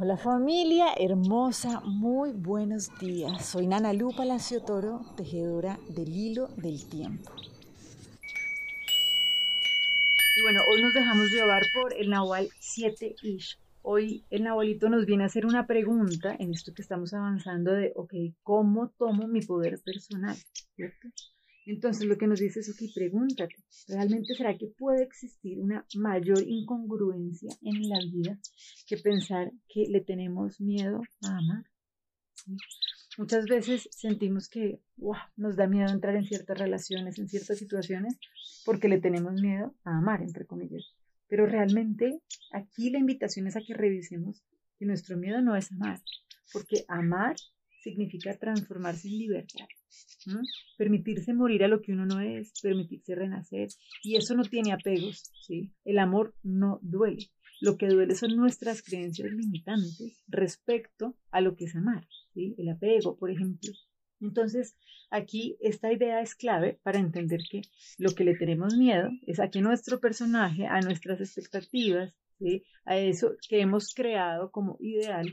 Hola 0.00 0.16
familia 0.16 0.94
hermosa, 0.96 1.80
muy 1.80 2.30
buenos 2.30 2.96
días. 3.00 3.44
Soy 3.44 3.66
Nana 3.66 3.92
Lu 3.92 4.14
Palacio 4.14 4.62
Toro, 4.62 5.00
tejedora 5.16 5.76
del 5.88 6.14
hilo 6.14 6.46
del 6.56 6.88
tiempo. 6.88 7.32
Y 10.36 10.42
bueno, 10.44 10.60
hoy 10.70 10.82
nos 10.82 10.94
dejamos 10.94 11.32
llevar 11.32 11.64
por 11.74 11.92
el 11.98 12.10
Nahual 12.10 12.48
7 12.60 13.16
Ish. 13.22 13.58
Hoy 13.82 14.24
el 14.30 14.44
Nahualito 14.44 14.88
nos 14.88 15.04
viene 15.04 15.24
a 15.24 15.26
hacer 15.26 15.44
una 15.44 15.66
pregunta 15.66 16.36
en 16.38 16.52
esto 16.52 16.72
que 16.72 16.82
estamos 16.82 17.12
avanzando 17.12 17.72
de, 17.72 17.92
ok, 17.96 18.14
¿cómo 18.44 18.90
tomo 18.98 19.26
mi 19.26 19.40
poder 19.40 19.80
personal? 19.84 20.36
¿Cierto? 20.76 21.08
Entonces 21.68 22.06
lo 22.06 22.16
que 22.16 22.26
nos 22.26 22.40
dice 22.40 22.60
es, 22.60 22.70
ok, 22.70 22.90
pregúntate, 22.94 23.56
¿realmente 23.88 24.34
será 24.34 24.56
que 24.56 24.68
puede 24.68 25.02
existir 25.02 25.58
una 25.58 25.84
mayor 25.96 26.42
incongruencia 26.46 27.54
en 27.60 27.90
la 27.90 27.98
vida 28.10 28.38
que 28.86 28.96
pensar 28.96 29.52
que 29.68 29.84
le 29.86 30.00
tenemos 30.00 30.62
miedo 30.62 31.02
a 31.22 31.36
amar? 31.36 31.66
Muchas 33.18 33.44
veces 33.44 33.86
sentimos 33.92 34.48
que 34.48 34.80
nos 35.36 35.56
da 35.56 35.66
miedo 35.66 35.92
entrar 35.92 36.16
en 36.16 36.24
ciertas 36.24 36.58
relaciones, 36.58 37.18
en 37.18 37.28
ciertas 37.28 37.58
situaciones, 37.58 38.18
porque 38.64 38.88
le 38.88 38.98
tenemos 38.98 39.34
miedo 39.34 39.74
a 39.84 39.98
amar, 39.98 40.22
entre 40.22 40.46
comillas. 40.46 40.94
Pero 41.28 41.44
realmente 41.44 42.22
aquí 42.50 42.88
la 42.88 42.98
invitación 42.98 43.46
es 43.46 43.56
a 43.56 43.60
que 43.60 43.74
revisemos 43.74 44.42
que 44.78 44.86
nuestro 44.86 45.18
miedo 45.18 45.42
no 45.42 45.54
es 45.54 45.70
amar, 45.70 46.00
porque 46.50 46.86
amar 46.88 47.36
significa 47.82 48.36
transformarse 48.38 49.08
en 49.08 49.18
libertad. 49.18 49.66
Permitirse 50.76 51.32
morir 51.32 51.64
a 51.64 51.68
lo 51.68 51.80
que 51.80 51.92
uno 51.92 52.06
no 52.06 52.20
es, 52.20 52.52
permitirse 52.60 53.14
renacer. 53.14 53.68
Y 54.02 54.16
eso 54.16 54.34
no 54.34 54.44
tiene 54.44 54.72
apegos, 54.72 55.30
¿sí? 55.46 55.72
El 55.84 55.98
amor 55.98 56.34
no 56.42 56.78
duele. 56.82 57.30
Lo 57.60 57.76
que 57.76 57.88
duele 57.88 58.14
son 58.14 58.36
nuestras 58.36 58.82
creencias 58.82 59.30
limitantes 59.32 60.22
respecto 60.28 61.16
a 61.30 61.40
lo 61.40 61.56
que 61.56 61.64
es 61.64 61.74
amar, 61.74 62.06
¿sí? 62.34 62.54
El 62.58 62.68
apego, 62.68 63.16
por 63.16 63.30
ejemplo. 63.30 63.72
Entonces, 64.20 64.76
aquí 65.10 65.56
esta 65.60 65.92
idea 65.92 66.20
es 66.20 66.34
clave 66.34 66.78
para 66.82 66.98
entender 66.98 67.40
que 67.50 67.62
lo 67.98 68.14
que 68.14 68.24
le 68.24 68.36
tenemos 68.36 68.76
miedo 68.76 69.10
es 69.26 69.40
a 69.40 69.50
que 69.50 69.60
nuestro 69.60 70.00
personaje, 70.00 70.66
a 70.66 70.80
nuestras 70.80 71.20
expectativas, 71.20 72.14
a 72.84 72.96
eso 72.96 73.32
que 73.48 73.60
hemos 73.60 73.94
creado 73.94 74.50
como 74.50 74.76
ideal, 74.80 75.32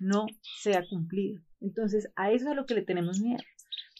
no 0.00 0.26
sea 0.60 0.84
cumplido. 0.88 1.40
Entonces, 1.64 2.10
a 2.14 2.30
eso 2.30 2.44
es 2.44 2.50
a 2.52 2.54
lo 2.54 2.66
que 2.66 2.74
le 2.74 2.82
tenemos 2.82 3.20
miedo. 3.20 3.42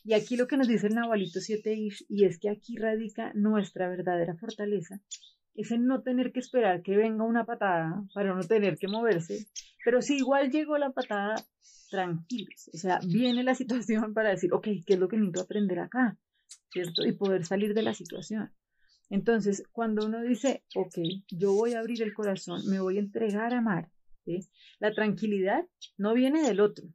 Y 0.05 0.13
aquí 0.13 0.37
lo 0.37 0.47
que 0.47 0.59
nos 0.59 0.69
dice 0.69 0.89
el 0.89 0.95
Nahualito 0.95 1.41
7 1.41 1.75
Ish, 1.75 2.05
y 2.11 2.27
es 2.27 2.39
que 2.39 2.51
aquí 2.51 2.77
radica 2.77 3.33
nuestra 3.35 3.89
verdadera 3.89 4.37
fortaleza, 4.37 5.01
es 5.55 5.71
en 5.71 5.87
no 5.87 6.03
tener 6.03 6.31
que 6.33 6.41
esperar 6.41 6.83
que 6.83 6.97
venga 6.97 7.25
una 7.25 7.47
patada 7.47 8.05
para 8.13 8.35
no 8.35 8.43
tener 8.43 8.77
que 8.77 8.87
moverse, 8.87 9.47
pero 9.83 10.03
si 10.03 10.17
igual 10.17 10.51
llegó 10.51 10.77
la 10.77 10.91
patada, 10.91 11.37
tranquilos. 11.91 12.71
O 12.75 12.77
sea, 12.77 13.01
viene 13.07 13.43
la 13.45 13.55
situación 13.55 14.13
para 14.13 14.31
decir, 14.31 14.53
ok, 14.53 14.69
¿qué 14.85 14.95
es 14.95 14.99
lo 14.99 15.09
que 15.09 15.17
necesito 15.17 15.41
aprender 15.41 15.79
acá? 15.79 16.19
¿Cierto? 16.71 17.07
Y 17.07 17.13
poder 17.13 17.47
salir 17.47 17.73
de 17.73 17.83
la 17.83 17.95
situación. 17.95 18.53
Entonces, 19.09 19.63
cuando 19.73 20.05
uno 20.05 20.21
dice, 20.23 20.65
ok, 20.75 20.99
yo 21.31 21.55
voy 21.55 21.73
a 21.73 21.79
abrir 21.79 22.03
el 22.03 22.13
corazón, 22.13 22.61
me 22.69 22.81
voy 22.81 22.99
a 22.99 23.01
entregar 23.01 23.55
a 23.55 23.59
amar, 23.59 23.89
la 24.81 24.93
tranquilidad 24.95 25.67
no 25.97 26.15
viene 26.15 26.43
del 26.43 26.61
otro, 26.61 26.87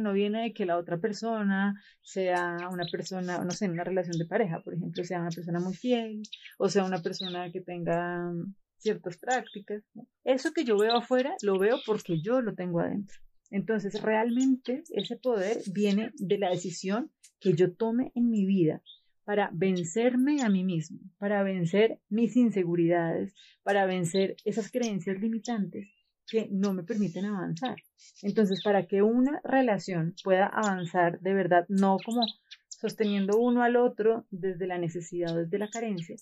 no 0.00 0.12
viene 0.12 0.42
de 0.42 0.52
que 0.52 0.66
la 0.66 0.76
otra 0.76 0.98
persona 0.98 1.80
sea 2.02 2.56
una 2.70 2.86
persona, 2.90 3.38
no 3.44 3.50
sé, 3.50 3.66
en 3.66 3.72
una 3.72 3.84
relación 3.84 4.18
de 4.18 4.26
pareja, 4.26 4.60
por 4.60 4.74
ejemplo, 4.74 5.04
sea 5.04 5.20
una 5.20 5.30
persona 5.30 5.60
muy 5.60 5.74
fiel 5.74 6.22
o 6.58 6.68
sea 6.68 6.84
una 6.84 7.02
persona 7.02 7.50
que 7.52 7.60
tenga 7.60 8.32
ciertas 8.78 9.18
prácticas. 9.18 9.82
Eso 10.24 10.52
que 10.52 10.64
yo 10.64 10.76
veo 10.78 10.96
afuera, 10.96 11.34
lo 11.42 11.58
veo 11.58 11.78
porque 11.86 12.20
yo 12.20 12.40
lo 12.40 12.54
tengo 12.54 12.80
adentro. 12.80 13.16
Entonces, 13.50 14.02
realmente 14.02 14.82
ese 14.90 15.16
poder 15.16 15.58
viene 15.72 16.10
de 16.18 16.38
la 16.38 16.50
decisión 16.50 17.12
que 17.40 17.54
yo 17.54 17.74
tome 17.74 18.10
en 18.14 18.28
mi 18.30 18.44
vida 18.44 18.82
para 19.24 19.50
vencerme 19.52 20.42
a 20.42 20.48
mí 20.48 20.64
mismo, 20.64 21.00
para 21.18 21.42
vencer 21.42 22.00
mis 22.08 22.36
inseguridades, 22.36 23.34
para 23.62 23.86
vencer 23.86 24.36
esas 24.44 24.70
creencias 24.70 25.20
limitantes 25.20 25.88
que 26.28 26.48
no 26.50 26.72
me 26.72 26.82
permiten 26.82 27.26
avanzar. 27.26 27.76
Entonces, 28.22 28.62
para 28.62 28.86
que 28.86 29.02
una 29.02 29.40
relación 29.44 30.14
pueda 30.24 30.46
avanzar 30.46 31.20
de 31.20 31.34
verdad, 31.34 31.66
no 31.68 31.96
como 32.04 32.22
sosteniendo 32.68 33.38
uno 33.38 33.62
al 33.62 33.76
otro 33.76 34.26
desde 34.30 34.66
la 34.66 34.78
necesidad 34.78 35.34
o 35.34 35.40
desde 35.40 35.58
la 35.58 35.68
carencia, 35.68 36.16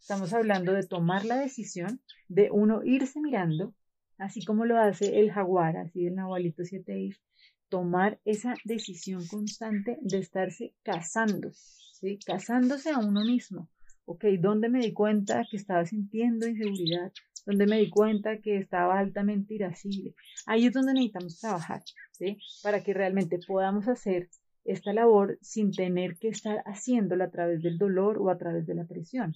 estamos 0.00 0.32
hablando 0.32 0.72
de 0.72 0.86
tomar 0.86 1.24
la 1.24 1.36
decisión 1.36 2.00
de 2.28 2.50
uno 2.50 2.82
irse 2.84 3.20
mirando, 3.20 3.74
así 4.16 4.44
como 4.44 4.64
lo 4.64 4.78
hace 4.78 5.20
el 5.20 5.30
jaguar, 5.30 5.76
así 5.76 6.06
el 6.06 6.14
nahualito 6.14 6.64
7 6.64 7.10
tomar 7.68 8.18
esa 8.24 8.54
decisión 8.64 9.26
constante 9.26 9.98
de 10.00 10.18
estarse 10.18 10.74
casando, 10.82 11.50
¿sí? 11.52 12.18
casándose 12.24 12.90
a 12.90 12.98
uno 12.98 13.22
mismo. 13.24 13.68
Ok, 14.06 14.24
¿dónde 14.40 14.70
me 14.70 14.80
di 14.80 14.92
cuenta 14.94 15.46
que 15.50 15.58
estaba 15.58 15.84
sintiendo 15.84 16.48
inseguridad? 16.48 17.12
Donde 17.48 17.66
me 17.66 17.78
di 17.78 17.88
cuenta 17.88 18.42
que 18.42 18.58
estaba 18.58 18.98
altamente 18.98 19.54
irascible. 19.54 20.14
Ahí 20.44 20.66
es 20.66 20.74
donde 20.74 20.92
necesitamos 20.92 21.40
trabajar, 21.40 21.82
¿sí? 22.12 22.36
Para 22.62 22.84
que 22.84 22.92
realmente 22.92 23.38
podamos 23.46 23.88
hacer 23.88 24.28
esta 24.66 24.92
labor 24.92 25.38
sin 25.40 25.72
tener 25.72 26.18
que 26.18 26.28
estar 26.28 26.58
haciéndola 26.66 27.24
a 27.24 27.30
través 27.30 27.62
del 27.62 27.78
dolor 27.78 28.18
o 28.18 28.28
a 28.28 28.36
través 28.36 28.66
de 28.66 28.74
la 28.74 28.84
presión. 28.84 29.34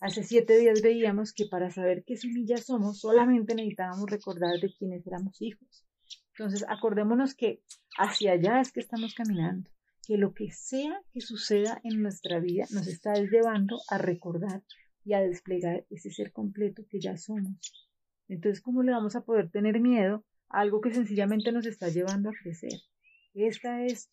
Hace 0.00 0.22
siete 0.22 0.56
días 0.56 0.80
veíamos 0.80 1.34
que 1.34 1.44
para 1.44 1.70
saber 1.70 2.02
qué 2.06 2.16
semillas 2.16 2.64
somos 2.64 2.98
solamente 3.00 3.54
necesitábamos 3.54 4.10
recordar 4.10 4.58
de 4.58 4.72
quiénes 4.72 5.06
éramos 5.06 5.42
hijos. 5.42 5.84
Entonces, 6.38 6.64
acordémonos 6.66 7.34
que 7.34 7.60
hacia 7.98 8.32
allá 8.32 8.62
es 8.62 8.72
que 8.72 8.80
estamos 8.80 9.14
caminando, 9.14 9.68
que 10.06 10.16
lo 10.16 10.32
que 10.32 10.50
sea 10.50 10.98
que 11.12 11.20
suceda 11.20 11.78
en 11.84 12.00
nuestra 12.00 12.40
vida 12.40 12.64
nos 12.70 12.86
está 12.86 13.12
llevando 13.12 13.76
a 13.90 13.98
recordar 13.98 14.62
y 15.04 15.12
a 15.14 15.20
desplegar 15.20 15.86
ese 15.90 16.10
ser 16.10 16.32
completo 16.32 16.84
que 16.88 17.00
ya 17.00 17.16
somos. 17.16 17.56
Entonces, 18.28 18.62
¿cómo 18.62 18.82
le 18.82 18.92
vamos 18.92 19.16
a 19.16 19.24
poder 19.24 19.50
tener 19.50 19.80
miedo 19.80 20.24
a 20.48 20.60
algo 20.60 20.80
que 20.80 20.92
sencillamente 20.92 21.52
nos 21.52 21.66
está 21.66 21.88
llevando 21.88 22.30
a 22.30 22.34
crecer? 22.42 22.72
Esta 23.34 23.84
es 23.84 24.10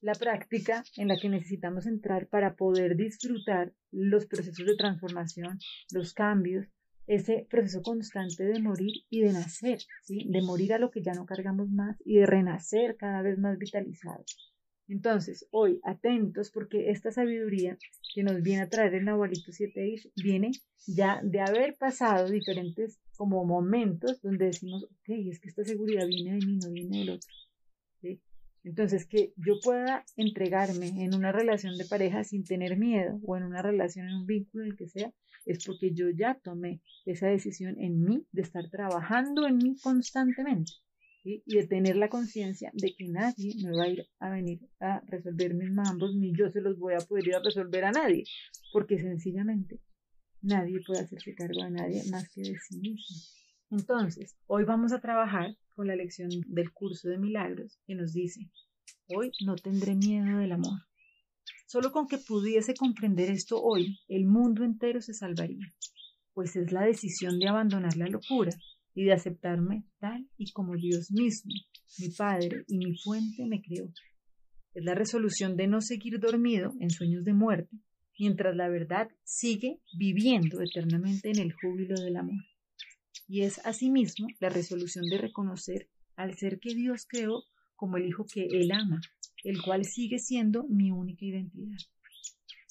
la 0.00 0.14
práctica 0.14 0.84
en 0.96 1.08
la 1.08 1.16
que 1.16 1.28
necesitamos 1.28 1.86
entrar 1.86 2.28
para 2.28 2.54
poder 2.54 2.96
disfrutar 2.96 3.72
los 3.90 4.26
procesos 4.26 4.66
de 4.66 4.76
transformación, 4.76 5.58
los 5.90 6.12
cambios, 6.12 6.66
ese 7.06 7.46
proceso 7.48 7.82
constante 7.82 8.44
de 8.44 8.60
morir 8.60 8.92
y 9.08 9.22
de 9.22 9.32
nacer, 9.32 9.78
¿sí? 10.02 10.26
de 10.28 10.42
morir 10.42 10.74
a 10.74 10.78
lo 10.78 10.90
que 10.90 11.02
ya 11.02 11.12
no 11.14 11.24
cargamos 11.24 11.70
más 11.70 11.96
y 12.04 12.16
de 12.18 12.26
renacer 12.26 12.96
cada 12.96 13.22
vez 13.22 13.38
más 13.38 13.58
vitalizados. 13.58 14.55
Entonces, 14.88 15.46
hoy, 15.50 15.80
atentos, 15.82 16.50
porque 16.50 16.90
esta 16.90 17.10
sabiduría 17.10 17.76
que 18.14 18.22
nos 18.22 18.40
viene 18.40 18.62
a 18.62 18.68
traer 18.68 18.94
el 18.94 19.04
Nahualito 19.04 19.52
7 19.52 19.94
viene 20.16 20.52
ya 20.86 21.20
de 21.22 21.40
haber 21.40 21.76
pasado 21.76 22.30
diferentes 22.30 23.00
como 23.16 23.44
momentos 23.44 24.20
donde 24.22 24.46
decimos, 24.46 24.84
ok, 24.84 25.08
es 25.08 25.40
que 25.40 25.48
esta 25.48 25.64
seguridad 25.64 26.06
viene 26.06 26.38
de 26.38 26.46
mí, 26.46 26.58
no 26.62 26.70
viene 26.70 26.98
del 26.98 27.10
otro. 27.10 27.28
Entonces, 28.62 29.06
que 29.06 29.32
yo 29.36 29.60
pueda 29.62 30.04
entregarme 30.16 30.88
en 31.04 31.14
una 31.14 31.30
relación 31.30 31.78
de 31.78 31.84
pareja 31.84 32.24
sin 32.24 32.42
tener 32.42 32.76
miedo 32.76 33.20
o 33.24 33.36
en 33.36 33.44
una 33.44 33.62
relación, 33.62 34.08
en 34.08 34.16
un 34.16 34.26
vínculo, 34.26 34.64
en 34.64 34.70
el 34.72 34.76
que 34.76 34.88
sea, 34.88 35.12
es 35.44 35.64
porque 35.64 35.92
yo 35.92 36.10
ya 36.10 36.34
tomé 36.42 36.80
esa 37.04 37.28
decisión 37.28 37.78
en 37.78 38.02
mí 38.02 38.26
de 38.32 38.42
estar 38.42 38.68
trabajando 38.68 39.46
en 39.46 39.58
mí 39.58 39.76
constantemente 39.80 40.72
y 41.26 41.42
de 41.56 41.66
tener 41.66 41.96
la 41.96 42.08
conciencia 42.08 42.70
de 42.72 42.94
que 42.94 43.08
nadie 43.08 43.54
me 43.62 43.76
va 43.76 43.84
a 43.84 43.88
ir 43.88 44.06
a 44.20 44.30
venir 44.30 44.60
a 44.78 45.00
resolver 45.08 45.54
mis 45.54 45.72
mambos, 45.72 46.14
ni 46.14 46.32
yo 46.36 46.50
se 46.50 46.60
los 46.60 46.78
voy 46.78 46.94
a 46.94 46.98
poder 46.98 47.26
ir 47.26 47.34
a 47.34 47.42
resolver 47.42 47.84
a 47.84 47.90
nadie, 47.90 48.24
porque 48.72 48.98
sencillamente 48.98 49.80
nadie 50.40 50.80
puede 50.86 51.00
hacerse 51.00 51.34
cargo 51.34 51.64
de 51.64 51.70
nadie 51.70 52.02
más 52.10 52.28
que 52.32 52.42
de 52.42 52.56
sí 52.56 52.78
mismo. 52.78 53.16
Entonces, 53.70 54.36
hoy 54.46 54.64
vamos 54.64 54.92
a 54.92 55.00
trabajar 55.00 55.56
con 55.74 55.88
la 55.88 55.96
lección 55.96 56.30
del 56.46 56.72
curso 56.72 57.08
de 57.08 57.18
milagros 57.18 57.80
que 57.86 57.96
nos 57.96 58.12
dice, 58.12 58.48
hoy 59.08 59.32
no 59.44 59.56
tendré 59.56 59.96
miedo 59.96 60.38
del 60.38 60.52
amor. 60.52 60.80
Solo 61.66 61.90
con 61.90 62.06
que 62.06 62.18
pudiese 62.18 62.74
comprender 62.74 63.30
esto 63.30 63.60
hoy, 63.60 63.98
el 64.06 64.26
mundo 64.26 64.62
entero 64.62 65.00
se 65.00 65.14
salvaría, 65.14 65.74
pues 66.32 66.54
es 66.54 66.70
la 66.70 66.82
decisión 66.82 67.40
de 67.40 67.48
abandonar 67.48 67.96
la 67.96 68.06
locura 68.06 68.52
y 68.96 69.04
de 69.04 69.12
aceptarme 69.12 69.84
tal 70.00 70.26
y 70.38 70.50
como 70.52 70.74
Dios 70.74 71.12
mismo, 71.12 71.52
mi 71.98 72.08
Padre 72.08 72.64
y 72.66 72.78
mi 72.78 72.96
fuente 72.96 73.44
me 73.46 73.60
creó. 73.60 73.92
Es 74.72 74.84
la 74.84 74.94
resolución 74.94 75.54
de 75.56 75.66
no 75.66 75.82
seguir 75.82 76.18
dormido 76.18 76.72
en 76.80 76.88
sueños 76.88 77.22
de 77.22 77.34
muerte, 77.34 77.76
mientras 78.18 78.56
la 78.56 78.70
verdad 78.70 79.08
sigue 79.22 79.82
viviendo 79.98 80.62
eternamente 80.62 81.30
en 81.30 81.38
el 81.40 81.52
júbilo 81.52 81.94
del 81.94 82.16
amor. 82.16 82.42
Y 83.28 83.42
es 83.42 83.60
asimismo 83.66 84.28
la 84.40 84.48
resolución 84.48 85.04
de 85.10 85.18
reconocer 85.18 85.90
al 86.16 86.34
ser 86.38 86.58
que 86.58 86.74
Dios 86.74 87.04
creó 87.06 87.42
como 87.74 87.98
el 87.98 88.06
Hijo 88.06 88.24
que 88.24 88.46
Él 88.46 88.72
ama, 88.72 89.02
el 89.44 89.60
cual 89.60 89.84
sigue 89.84 90.18
siendo 90.18 90.64
mi 90.68 90.90
única 90.90 91.26
identidad. 91.26 91.76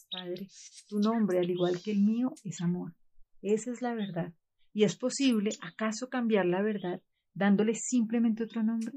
Padre, 0.09 0.47
tu 0.89 0.99
nombre, 0.99 1.37
al 1.37 1.51
igual 1.51 1.79
que 1.83 1.91
el 1.91 1.99
mío, 1.99 2.33
es 2.43 2.61
amor. 2.61 2.95
Esa 3.43 3.71
es 3.71 3.83
la 3.83 3.93
verdad, 3.93 4.33
¿Y 4.75 4.83
es 4.83 4.97
posible 4.97 5.51
acaso 5.61 6.09
cambiar 6.09 6.45
la 6.45 6.61
verdad 6.61 7.01
dándole 7.33 7.75
simplemente 7.75 8.43
otro 8.43 8.61
nombre. 8.61 8.91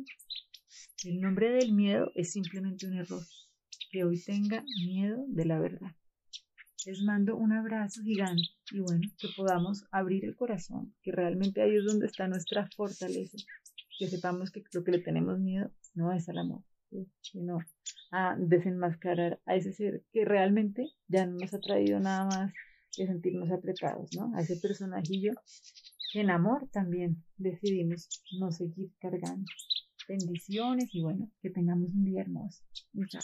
El 1.05 1.21
nombre 1.21 1.51
del 1.51 1.73
miedo 1.73 2.11
es 2.15 2.33
simplemente 2.33 2.87
un 2.87 2.95
error. 2.95 3.23
Que 3.91 4.05
hoy 4.05 4.21
tenga 4.21 4.65
miedo 4.85 5.25
de 5.29 5.45
la 5.45 5.61
verdad. 5.61 5.93
Les 6.85 7.01
mando 7.03 7.37
un 7.37 7.53
abrazo 7.53 8.03
gigante 8.03 8.43
y 8.73 8.81
bueno, 8.81 9.03
que 9.19 9.29
podamos 9.37 9.85
abrir 9.93 10.25
el 10.25 10.35
corazón, 10.35 10.95
que 11.03 11.13
realmente 11.13 11.63
ahí 11.63 11.77
es 11.77 11.85
donde 11.85 12.07
está 12.07 12.27
nuestra 12.27 12.69
fortaleza, 12.77 13.37
que 13.99 14.09
sepamos 14.09 14.51
que 14.51 14.63
lo 14.73 14.83
que 14.83 14.93
le 14.93 14.99
tenemos 15.01 15.39
miedo 15.39 15.71
no 15.95 16.13
es 16.13 16.29
al 16.29 16.39
amor, 16.39 16.63
sino 17.21 17.59
a 18.11 18.37
desenmascarar 18.37 19.41
a 19.47 19.55
ese 19.55 19.73
ser 19.73 20.03
que 20.13 20.25
realmente 20.25 20.89
ya 21.09 21.27
no 21.27 21.37
nos 21.39 21.55
ha 21.55 21.61
traído 21.61 22.01
nada 22.01 22.25
más 22.27 22.53
que 22.99 23.07
sentirnos 23.07 23.51
apretados, 23.51 24.11
¿no? 24.17 24.35
A 24.35 24.41
ese 24.41 24.57
personajillo 24.57 25.33
en 26.15 26.31
amor 26.31 26.69
también 26.73 27.23
decidimos 27.37 28.09
no 28.41 28.51
seguir 28.51 28.91
cargando. 28.99 29.47
Bendiciones 30.09 30.89
y 30.93 31.03
bueno, 31.03 31.31
que 31.41 31.51
tengamos 31.51 31.91
un 31.91 32.05
día 32.05 32.23
hermoso. 32.23 32.65
Chao. 33.09 33.23